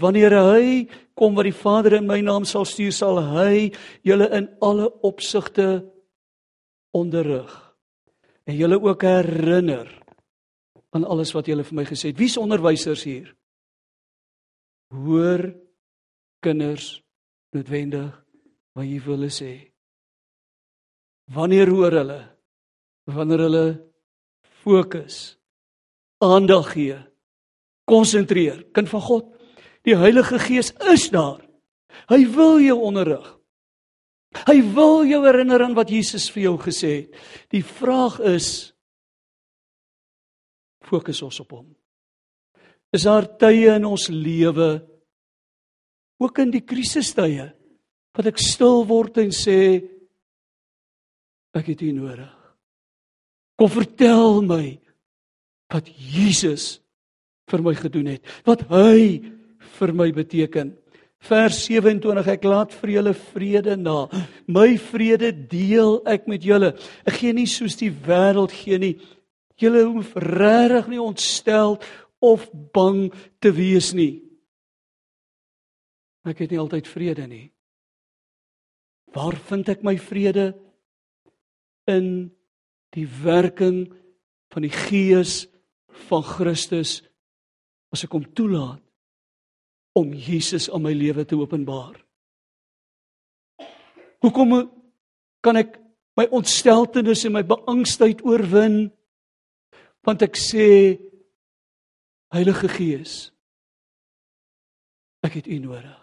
[0.01, 0.87] wanneer hy
[1.19, 3.69] kom wat die Vader in my naam sal stuur sal hy
[4.07, 5.67] julle in alle opsigte
[6.95, 7.51] onderrig
[8.47, 9.89] en julle ook herinner
[10.95, 12.19] aan alles wat julle vir my gesê het.
[12.19, 13.33] Wie's onderwysers hier?
[14.93, 15.51] Hoor
[16.43, 17.01] kinders
[17.55, 18.13] noodwendig
[18.77, 19.51] wat jy wil sê.
[21.33, 22.21] Wanneer hoor hulle?
[23.07, 23.65] Wanneer hulle
[24.63, 25.37] fokus,
[26.23, 26.97] aandag gee,
[27.87, 28.63] konsentreer.
[28.75, 29.27] Kind van God,
[29.87, 31.39] die Heilige Gees is daar.
[32.11, 33.36] Hy wil jou onderrig.
[34.45, 37.19] Hy wil jou herinner aan wat Jesus vir jou gesê het.
[37.53, 38.71] Die vraag is
[40.87, 41.67] fokus ons op hom.
[42.95, 44.71] Is daar tye in ons lewe
[46.23, 47.51] ook in die krisistye
[48.17, 49.59] wat ek stil word en sê
[51.57, 52.33] ek het U nodig.
[53.57, 54.77] Kom vertel my
[55.73, 56.77] wat Jesus
[57.49, 58.25] vir my gedoen het.
[58.47, 59.19] Wat hy
[59.77, 60.73] vir my beteken.
[61.25, 64.05] Vers 27 ek laat vir julle vrede na.
[64.47, 66.75] My vrede deel ek met julle.
[67.09, 68.93] Ek gee nie soos die wêreld gee nie.
[69.57, 71.79] Julle hoef regtig nie ontstel
[72.21, 73.07] of bang
[73.41, 74.21] te wees nie.
[76.27, 77.47] Ek het nie altyd vrede nie.
[79.15, 80.51] Waar vind ek my vrede?
[81.89, 82.29] In
[82.93, 83.87] die werking
[84.53, 85.45] van die Gees
[86.07, 86.99] van Christus
[87.91, 88.83] as ek hom toelaat
[89.97, 91.97] om Jesus in my lewe te openbaar.
[94.21, 94.53] Hoekom
[95.45, 95.77] kan ek
[96.17, 98.87] my ontsteltenis en my beangstigheid oorwin?
[100.05, 100.67] Want ek sê
[102.33, 103.29] Heilige Gees,
[105.23, 106.01] ek het U nodig.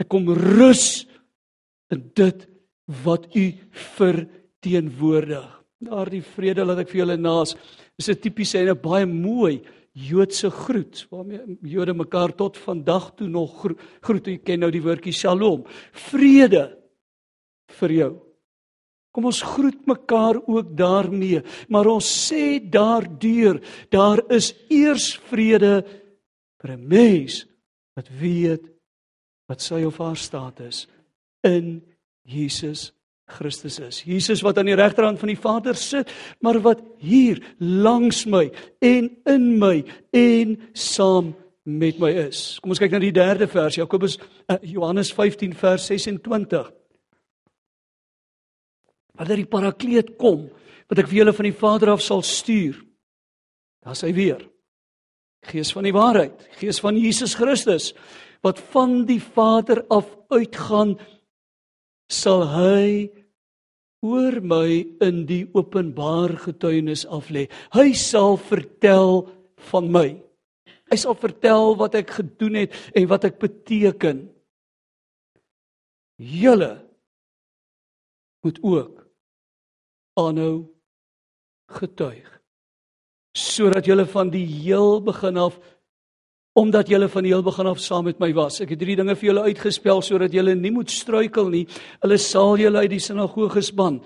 [0.00, 1.04] Ek kom rus
[1.92, 2.46] in dit
[3.04, 3.44] wat U
[3.98, 5.48] verteenwoordig.
[5.84, 7.54] Daardie vrede laat ek vir julle naas.
[7.98, 9.60] Dis 'n tipiese en 'n baie mooi
[9.98, 13.64] Joodse groet waarmee Jode mekaar tot vandag toe nog
[14.00, 14.26] groet.
[14.26, 15.64] Jy ken nou die woordjie Shalom.
[16.10, 16.68] Vrede
[17.80, 18.12] vir jou.
[19.14, 21.40] Kom ons groet mekaar ook daarmee,
[21.72, 23.58] maar ons sê daardeur,
[23.90, 25.82] daar is eers vrede
[26.60, 27.46] vir 'n mens
[27.96, 28.64] wat weet
[29.48, 30.86] wat sy of haar staat is
[31.42, 31.82] in
[32.22, 32.92] Jesus
[33.28, 34.00] Christus is.
[34.06, 36.10] Jesus wat aan die regterhand van die Vader sit,
[36.40, 38.46] maar wat hier langs my
[38.84, 39.82] en in my
[40.16, 41.34] en saam
[41.68, 42.56] met my is.
[42.62, 44.16] Kom ons kyk na die derde vers, Jakobus
[44.48, 46.70] uh, Johannes 15 vers 26.
[49.18, 50.46] Wanneer die Parakleet kom,
[50.88, 52.78] wat ek vir julle van die Vader af sal stuur,
[53.88, 54.42] sê hy weer
[55.48, 57.92] Gees van die waarheid, Gees van Jesus Christus
[58.44, 60.96] wat van die Vader af uitgaan
[62.10, 63.08] sal hy
[64.04, 64.70] oor my
[65.04, 67.48] in die openbaar getuienis af lê.
[67.74, 69.26] Hy sal vertel
[69.70, 70.08] van my.
[70.88, 74.28] Hy sal vertel wat ek gedoen het en wat ek beteken.
[76.18, 76.72] Julle
[78.46, 79.04] moet ook
[80.18, 80.66] aanhou
[81.68, 82.38] getuig
[83.38, 85.58] sodat julle van die heel begin af
[86.58, 88.58] omdat julle van die heel begin af saam met my was.
[88.64, 91.64] Ek het drie dinge vir julle uitgespel sodat julle nie moet struikel nie.
[92.02, 94.00] Hulle sal julle uit die sinagoges ban.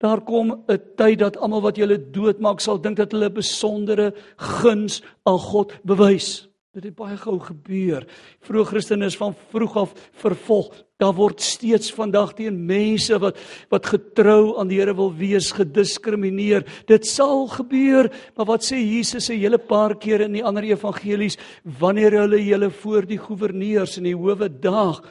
[0.00, 5.02] Daar kom 'n tyd dat almal wat julle doodmaak sal dink dat hulle besondere guns
[5.24, 6.48] aan God bewys.
[6.70, 8.04] Dit het baie gou gebeur.
[8.46, 10.76] Vroeg Christene is van vroeg af vervolg.
[11.02, 13.40] Daar word steeds vandag teen mense wat
[13.72, 16.62] wat getrou aan die Here wil wees gediskrimineer.
[16.86, 18.06] Dit sal gebeur,
[18.36, 22.70] maar wat sê Jesus 'n hele paar kere in die ander evangelies wanneer hulle julle
[22.70, 25.02] voor die goewerneurs en die howe daag?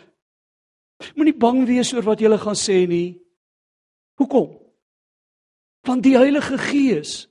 [1.16, 3.20] Moenie bang wees oor wat julle gaan sê nie.
[4.16, 4.60] Hoekom?
[5.84, 7.28] Want die Heilige Gees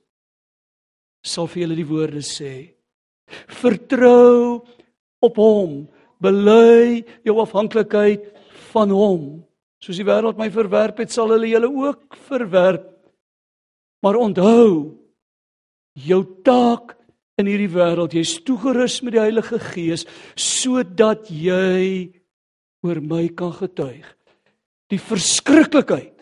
[1.23, 2.78] sal vir julle die woorde sê.
[3.61, 4.61] Vertrou
[5.23, 5.73] op hom.
[6.19, 8.25] Bely jou afhanklikheid
[8.73, 9.23] van hom.
[9.79, 12.87] Soos die wêreld my verwerp het, sal hulle julle ook verwerp.
[14.03, 14.95] Maar onthou
[15.99, 16.95] jou taak
[17.39, 20.05] in hierdie wêreld, jy's toegerus met die Heilige Gees
[20.39, 22.11] sodat jy
[22.83, 24.03] oor my kan getuig.
[24.91, 26.19] Die verskriklikheid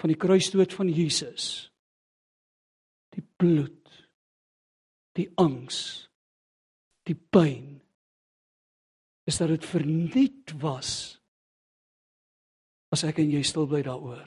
[0.00, 1.70] van die kruisdood van Jesus.
[3.14, 3.83] Die bloed
[5.14, 5.78] die angs,
[7.06, 7.78] die pyn
[9.28, 11.16] is dat dit verniet was
[12.94, 14.26] as ek en jy stil bly daaroor.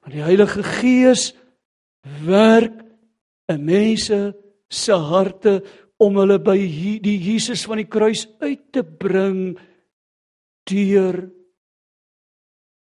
[0.00, 1.30] Want die Heilige Gees
[2.24, 2.80] werk
[3.50, 4.20] in mense
[4.70, 5.60] se harte
[6.00, 6.56] om hulle by
[7.04, 9.58] die Jesus van die kruis uit te bring
[10.70, 11.20] deur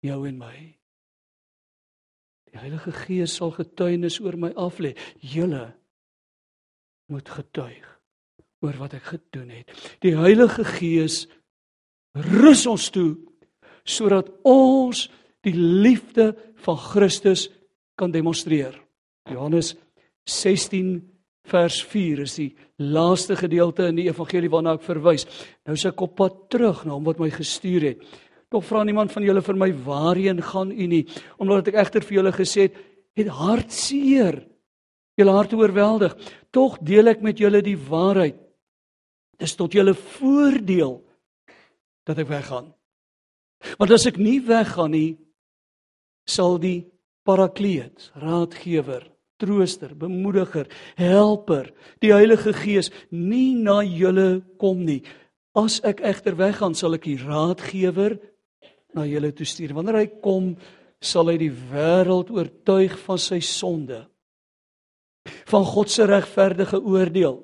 [0.06, 0.58] jou en my.
[2.52, 4.94] Die Heilige Gees sal getuienis oor my aflê.
[5.24, 5.72] Julle
[7.12, 7.88] moet getuig
[8.62, 9.72] oor wat ek gedoen het.
[10.04, 11.26] Die Heilige Gees
[12.14, 13.16] rus ons toe
[13.88, 15.08] sodat ons
[15.42, 17.48] die liefde van Christus
[17.98, 18.76] kan demonstreer.
[19.30, 19.74] Johannes
[20.30, 21.00] 16
[21.50, 25.26] vers 4 is die laaste gedeelte in die evangelie waarna ek verwys.
[25.66, 28.06] Nou is ek op pad terug na hom wat my gestuur het.
[28.52, 31.06] Tog vra niemand van julle vir my waarheen gaan u nie,
[31.40, 32.80] omdat ek egter vir julle gesê het,
[33.16, 34.42] het hartseer.
[35.20, 36.16] Julle harte oorweldig.
[36.52, 38.36] Tog deel ek met julle die waarheid.
[39.40, 41.00] Dis tot julle voordeel
[42.08, 42.72] dat ek weggaan.
[43.80, 45.12] Want as ek nie weggaan nie,
[46.28, 46.84] sal die
[47.28, 49.06] parakleet, raadgewer,
[49.42, 50.68] trooster, bemoediger,
[51.00, 51.70] helper,
[52.02, 55.02] die Heilige Gees nie na julle kom nie.
[55.58, 58.18] As ek egter weggaan, sal ek die raadgewer
[58.98, 59.76] na julle toe stuur.
[59.78, 60.56] Wanneer hy kom,
[61.02, 64.04] sal hy die wêreld oortuig van sy sonde.
[65.50, 67.40] Van God se regverdige oordeel.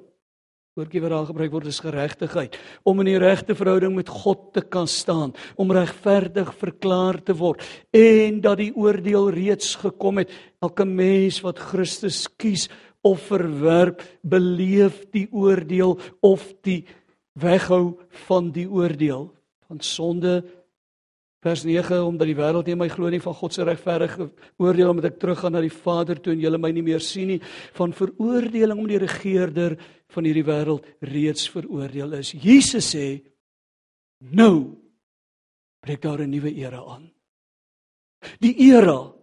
[0.77, 2.53] Woordjie wat daar gebruik word is geregtigheid,
[2.85, 7.63] om in die regte verhouding met God te kan staan, om regverdig verklaar te word
[7.97, 10.29] en dat die oordeel reeds gekom het.
[10.61, 12.67] Elke mens wat Christus kies
[13.01, 16.83] of verwerp, beleef die oordeel of die
[17.41, 19.31] weghou van die oordeel
[19.67, 20.43] van sonde
[21.45, 25.11] Vers 9 omdat die wêreld nie my glo nie van God se regverdige oordeel omdat
[25.11, 27.41] ek teruggaan na die Vader toe en julle my nie meer sien nie
[27.77, 29.77] van veroordeling om die regerder
[30.15, 32.33] van hierdie wêreld reeds veroordeel is.
[32.33, 33.21] Jesus sê
[34.33, 34.77] nou
[35.85, 37.11] breek daar 'n nuwe era aan.
[38.41, 39.13] Die era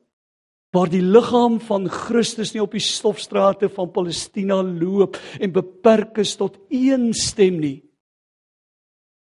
[0.72, 6.36] waar die liggaam van Christus nie op die stofstrate van Palestina loop en beperk is
[6.36, 7.82] tot een stem nie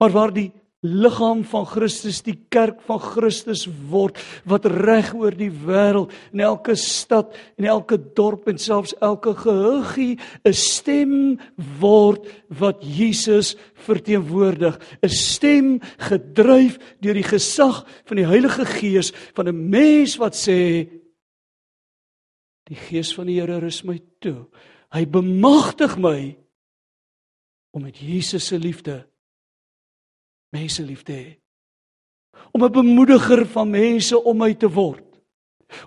[0.04, 0.52] maar waar die
[0.84, 4.20] liggaam van Christus die kerk van Christus word
[4.50, 10.20] wat reg oor die wêreld in elke stad en elke dorp en selfs elke gehuggie
[10.44, 11.40] 'n stem
[11.80, 14.80] word wat Jesus verteenwoordig.
[15.02, 20.90] 'n stem gedryf deur die gesag van die Heilige Gees van 'n mens wat sê
[22.68, 24.48] die Gees van die Here rus my toe.
[24.92, 26.38] Hy bemagtig my
[27.72, 29.13] om met Jesus se liefde
[30.54, 31.32] mense lief te hê.
[32.54, 35.06] Om 'n bemoediger van mense om my te word.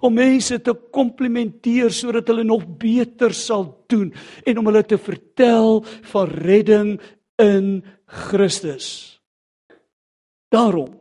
[0.00, 4.12] Om mense te komplimenteer sodat hulle nog beter sal doen
[4.44, 7.00] en om hulle te vertel van redding
[7.38, 9.20] in Christus.
[10.48, 11.00] Daarom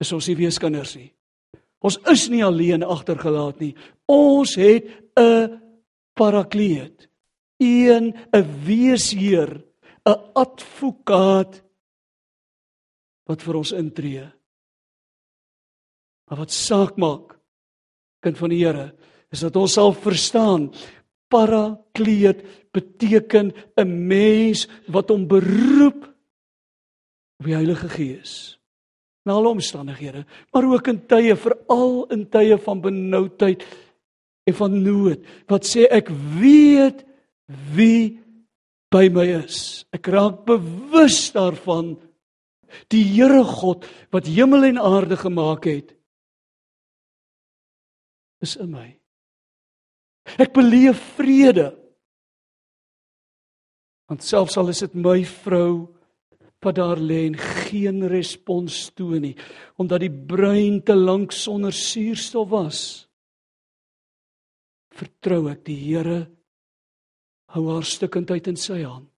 [0.00, 1.12] is ons nie weeskinders nie.
[1.80, 3.74] Ons is nie alleen agtergelaat nie.
[4.06, 4.84] Ons het
[5.16, 5.60] 'n
[6.14, 7.08] parakleet,
[7.58, 9.64] een 'n weesheer,
[10.04, 11.62] 'n advokaat
[13.30, 14.26] wat vir ons intree.
[16.30, 17.36] Maar wat saak maak,
[18.22, 18.90] kind van die Here,
[19.30, 20.68] is dat ons sal verstaan
[21.30, 22.42] parakleet
[22.74, 26.06] beteken 'n mens wat hom beroep
[27.38, 28.58] op die Heilige Gees.
[29.24, 33.62] Na alle omstandighede, maar ook in tye veral in tye van benoudheid
[34.46, 36.08] en van nood, wat sê ek
[36.40, 37.04] weet
[37.74, 38.18] wie
[38.90, 39.84] by my is.
[39.92, 41.96] Ek raak bewus daarvan
[42.92, 45.94] Die Here God wat hemel en aarde gemaak het
[48.40, 48.88] is in my.
[50.40, 51.74] Ek beleef vrede.
[54.08, 55.90] Want selfs al is dit my vrou
[56.60, 59.36] wat daar lê en geen respons toon nie
[59.80, 62.80] omdat die brein te lank sonder suurstof was
[65.00, 66.20] vertrou ek die Here
[67.54, 69.08] hou haar stukkendheid in sy hand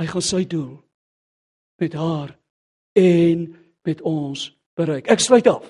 [0.00, 0.72] hy gaan sy doel
[1.80, 2.36] met haar
[2.96, 3.46] en
[3.84, 5.08] met ons bereik.
[5.12, 5.64] Ek sluit af.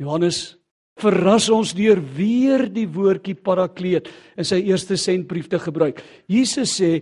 [0.00, 0.56] Johannes
[1.00, 6.02] verras ons deur weer die woordjie parakleet in sy eerste sentbrief te gebruik.
[6.30, 7.00] Jesus sê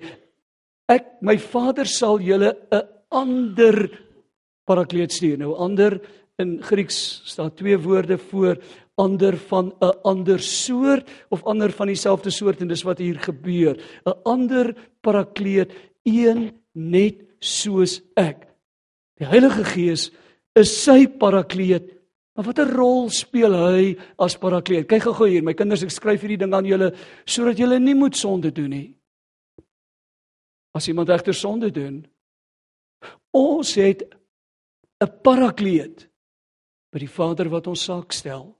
[0.90, 3.90] ek my Vader sal julle 'n ander
[4.66, 5.38] parakleet stuur.
[5.38, 6.00] Nou ander
[6.38, 8.56] in Grieks staan twee woorde voor
[8.96, 13.76] ander van 'n ander soort of ander van dieselfde soort en dis wat hier gebeur.
[14.06, 15.72] 'n Ander parakleet,
[16.04, 18.44] een net soos ek.
[19.20, 20.10] Die Heilige Gees
[20.56, 21.88] is sy parakleet.
[22.36, 23.82] Maar watter rol speel hy
[24.22, 24.86] as parakleet?
[24.88, 26.92] Kyk gou-gou hier, my kinders, ek skryf hierdie ding aan julle
[27.28, 28.86] sodat julle nie moet sonde doen nie.
[30.76, 32.04] As iemand egter sonde doen,
[33.34, 34.04] ons het
[35.00, 36.06] 'n parakleet
[36.92, 38.56] by die Vader wat ons saak stel.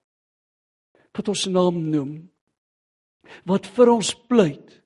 [1.16, 2.30] Wat ons naam noem.
[3.44, 4.82] Wat vir ons pleit.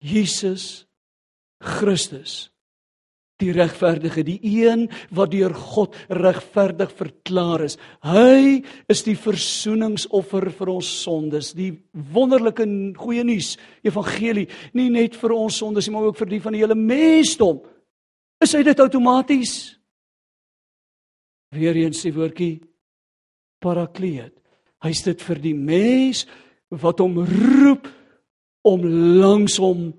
[0.00, 0.86] Jesus
[1.60, 2.51] Christus
[3.42, 7.76] die regverdige, die een wat deur God regverdig verklaar is.
[8.06, 8.62] Hy
[8.92, 12.66] is die versoeningsoffer vir ons sondes, die wonderlike
[12.98, 16.62] goeie nuus, evangelie, nie net vir ons sondes nie, maar ook vir die van die
[16.64, 17.62] hele mensdom.
[18.42, 19.56] Is dit outomaties?
[21.52, 22.54] Weereens die woordjie
[23.62, 24.34] parakleet.
[24.82, 26.24] Hy's dit vir die mens
[26.82, 27.86] wat hom roep
[28.66, 28.86] om
[29.20, 29.90] langs hom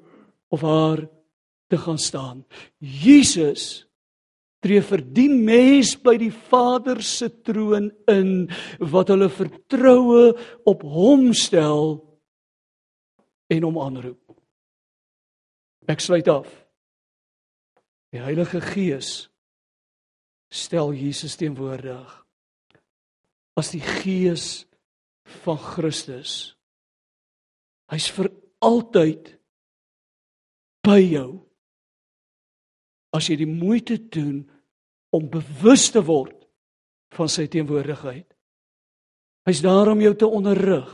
[0.54, 1.06] of haar
[1.74, 2.44] te gaan staan.
[2.78, 3.88] Jesus
[4.64, 8.46] tree vir die mens by die Vader se troon in
[8.94, 10.32] wat hulle vertroue
[10.70, 11.98] op hom stel
[13.52, 14.22] en hom aanroep.
[15.90, 16.48] Ek sluit af.
[18.14, 19.28] Die Heilige Gees
[20.54, 22.20] stel Jesus teenwoordig
[23.58, 24.68] as die Gees
[25.44, 26.54] van Christus.
[27.92, 28.30] Hy's vir
[28.64, 29.34] altyd
[30.86, 31.32] by jou
[33.14, 34.42] as jy die moeite doen
[35.14, 36.36] om bewus te word
[37.14, 38.26] van sy teenwoordigheid.
[39.46, 40.90] Hy's daar om jou te onderrig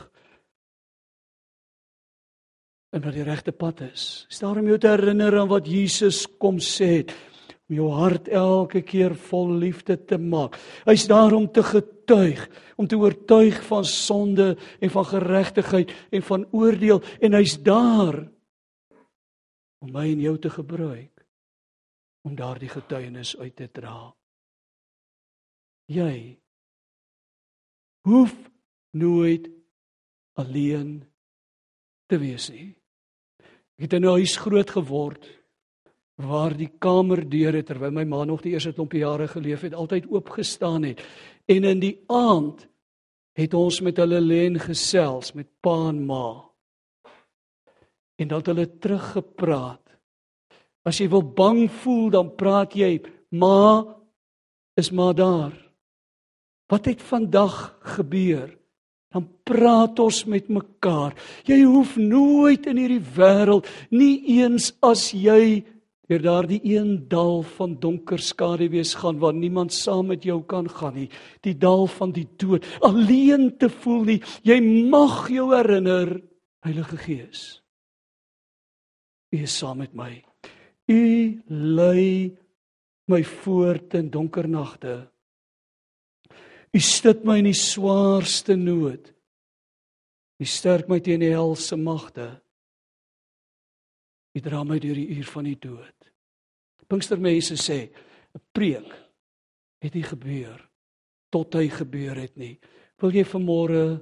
[2.90, 4.26] en wat die regte pad is.
[4.28, 7.14] Hy's daar om jou te herinner aan wat Jesus kom sê het
[7.70, 10.58] om jou hart elke keer vol liefde te maak.
[10.88, 12.42] Hy's daar om te getuig,
[12.74, 18.24] om te oortuig van sonde en van geregtigheid en van oordeel en hy's daar
[19.80, 21.19] om my en jou te gebruik
[22.22, 24.12] om daardie getuienis uit te dra.
[25.90, 26.38] Jy
[28.06, 28.34] hoef
[28.96, 29.48] nooit
[30.38, 31.00] alleen
[32.10, 32.70] te wees nie.
[33.80, 35.26] Ek het in 'n huis groot geword
[36.20, 40.28] waar die kamerdeure terwyl my ma nog die eerste klompie jare geleef het, altyd oop
[40.28, 41.00] gestaan het.
[41.48, 42.68] En in die aand
[43.32, 46.50] het ons met hulle lê en gesels met pa en ma.
[48.16, 49.89] En dan het hulle teruggepraat.
[50.90, 52.98] As jy wil bang voel, dan praat jy,
[53.30, 53.86] "Ma,
[54.76, 55.54] is maar daar."
[56.70, 58.56] Wat het vandag gebeur?
[59.10, 61.14] Dan praat ons met mekaar.
[61.44, 65.64] Jy hoef nooit in hierdie wêreld nie eens as jy
[66.06, 70.94] deur daardie een dal van donker skaduwees gaan waar niemand saam met jou kan gaan
[70.94, 71.10] nie,
[71.42, 74.22] die dal van die dood, alleen te voel nie.
[74.42, 74.60] Jy
[74.90, 76.20] mag jou herinner,
[76.62, 77.62] Heilige Gees.
[79.30, 80.29] U is saam met my.
[80.90, 81.02] U
[81.46, 82.30] lei
[83.10, 84.94] my voort in donker nagte.
[86.70, 89.10] U stit my in die swaarste nood.
[90.40, 92.28] U sterk my teen die helse magte.
[94.34, 96.10] U dra my deur die uur van die dood.
[96.90, 97.90] Pinkstermense sê
[98.34, 98.90] 'n preek
[99.82, 100.58] het nie gebeur
[101.30, 102.58] tot hy gebeur het nie.
[103.00, 104.00] Wil jy vanmôre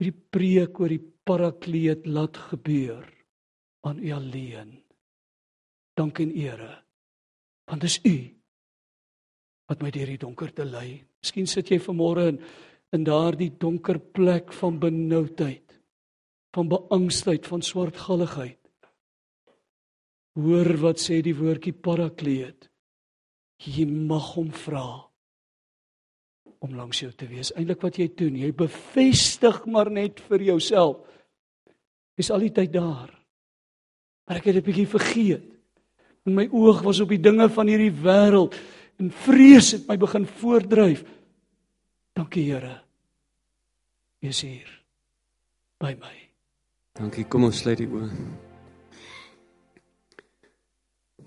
[0.00, 3.04] hierdie preek oor die parakleet laat gebeur
[3.84, 4.89] aan u alleen?
[6.00, 6.72] Dank en ere.
[7.68, 8.16] Want dis u
[9.70, 10.98] wat my deur die donker te lei.
[11.22, 12.40] Miskien sit jy vanmôre in
[12.90, 15.76] in daardie donker plek van benoudheid,
[16.54, 18.58] van beangstigheid, van swartgalligheid.
[20.40, 22.66] Hoor wat sê die woordjie parakleet.
[23.62, 24.86] Jy mag hom vra
[26.60, 27.52] om langs jou te wees.
[27.54, 31.04] Eindelik wat jy doen, jy bevestig maar net vir jouself.
[32.20, 33.12] Is al die tyd daar.
[34.26, 35.59] Maar ek het 'n bietjie vergeet.
[36.28, 38.56] En my oog was op die dinge van hierdie wêreld
[39.00, 41.04] en vrees het my begin voordryf.
[42.16, 42.74] Dankie Here.
[44.20, 44.72] Jy is hier
[45.80, 46.16] by my.
[46.98, 47.24] Dankie.
[47.24, 48.10] Kom ons sluit die oë.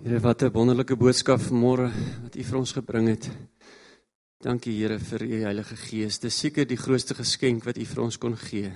[0.04, 1.90] Here, wat 'n wonderlike boodskap vanmôre
[2.24, 3.32] wat U vir ons gebring het.
[4.42, 6.20] Dankie Here vir U Heilige Gees.
[6.20, 8.72] Dis seker die grootste geskenk wat U vir ons kon gee.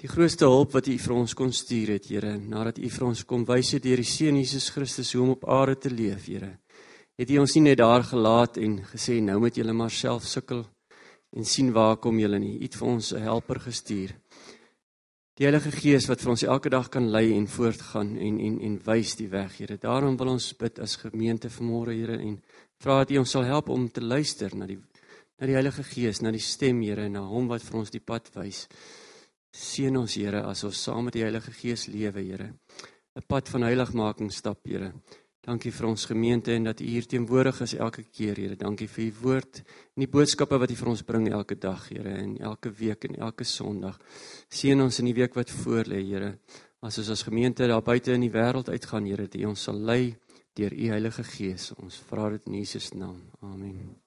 [0.00, 3.20] Die grootste hulp wat U vir ons kon stuur het, Here, nadat U vir ons
[3.28, 6.54] kom wys het deur die Seun Jesus Christus hoe om op aarde te leef, Here.
[7.20, 10.62] Het U ons nie net daar gelaat en gesê nou moet julle maar self sukkel
[11.36, 12.54] en sien waar kom julle nie.
[12.56, 14.14] U het vir ons 'n helper gestuur.
[15.36, 18.80] Die Heilige Gees wat vir ons elke dag kan lei en voortgaan en en en
[18.84, 19.76] wys die weg, Here.
[19.76, 22.40] Daarom wil ons bid as gemeente vanmôre, Here, en
[22.78, 24.78] vra dat U ons sal help om te luister na die
[25.38, 28.30] na die Heilige Gees, na die stem, Here, na hom wat vir ons die pad
[28.34, 28.66] wys.
[29.50, 32.52] Seën ons, Here, as ons saam met die Heilige Gees lewe, Here.
[33.16, 34.92] 'n Pad van heiligmaking stap, Here.
[35.42, 38.56] Dankie vir ons gemeente en dat U hier teenwoordig is elke keer, Here.
[38.56, 39.62] Dankie vir U woord
[39.96, 43.16] en die boodskappe wat U vir ons bring elke dag, Here, en elke week en
[43.16, 43.98] elke Sondag.
[44.48, 46.38] Seën ons in die week wat voorlê, Here.
[46.82, 49.80] As ons as gemeente daar buite in die wêreld uitgaan, Here, dat U ons sal
[49.80, 50.16] lei
[50.54, 51.72] deur U Heilige Gees.
[51.80, 53.18] Ons vra dit in Jesus naam.
[53.42, 53.99] Amen.